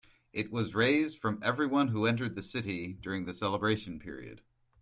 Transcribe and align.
It 0.33 0.51
was 0.51 0.73
raised 0.73 1.15
from 1.19 1.37
everyone 1.43 1.89
who 1.89 2.07
entered 2.07 2.33
the 2.33 2.41
city 2.41 2.97
during 3.03 3.25
the 3.25 3.35
celebration 3.35 3.99
period. 3.99 4.41